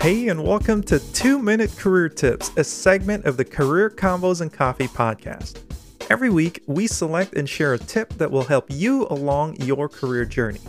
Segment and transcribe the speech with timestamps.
[0.00, 4.50] Hey, and welcome to Two Minute Career Tips, a segment of the Career Convos and
[4.50, 5.60] Coffee podcast.
[6.08, 10.24] Every week, we select and share a tip that will help you along your career
[10.24, 10.62] journey.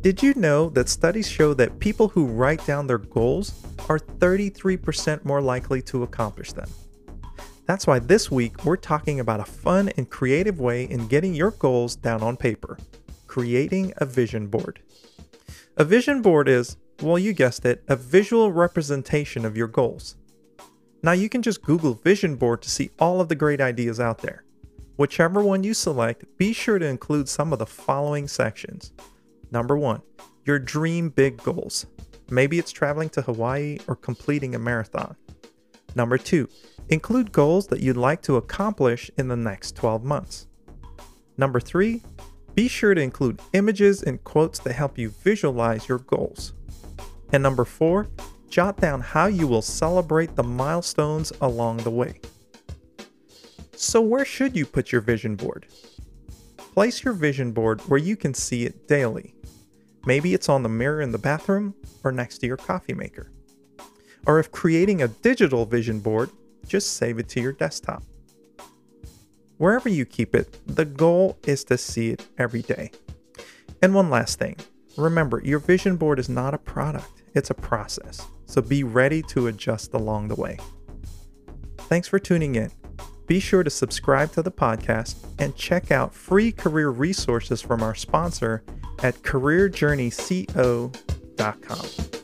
[0.00, 5.24] Did you know that studies show that people who write down their goals are 33%
[5.24, 6.68] more likely to accomplish them?
[7.66, 11.52] That's why this week we're talking about a fun and creative way in getting your
[11.52, 12.78] goals down on paper
[13.28, 14.80] creating a vision board.
[15.76, 20.16] A vision board is well, you guessed it, a visual representation of your goals.
[21.02, 24.18] Now you can just Google vision board to see all of the great ideas out
[24.18, 24.44] there.
[24.96, 28.92] Whichever one you select, be sure to include some of the following sections.
[29.52, 30.02] Number one,
[30.44, 31.86] your dream big goals.
[32.30, 35.14] Maybe it's traveling to Hawaii or completing a marathon.
[35.94, 36.48] Number two,
[36.88, 40.48] include goals that you'd like to accomplish in the next 12 months.
[41.36, 42.02] Number three,
[42.56, 46.54] be sure to include images and quotes that help you visualize your goals.
[47.32, 48.08] And number four,
[48.48, 52.20] jot down how you will celebrate the milestones along the way.
[53.74, 55.66] So, where should you put your vision board?
[56.56, 59.34] Place your vision board where you can see it daily.
[60.06, 63.30] Maybe it's on the mirror in the bathroom or next to your coffee maker.
[64.26, 66.30] Or if creating a digital vision board,
[66.66, 68.02] just save it to your desktop.
[69.58, 72.92] Wherever you keep it, the goal is to see it every day.
[73.82, 74.56] And one last thing
[74.98, 79.46] remember, your vision board is not a product, it's a process, so be ready to
[79.46, 80.58] adjust along the way.
[81.78, 82.70] Thanks for tuning in.
[83.26, 87.94] Be sure to subscribe to the podcast and check out free career resources from our
[87.94, 88.62] sponsor
[89.02, 92.17] at careerjourneyco.com.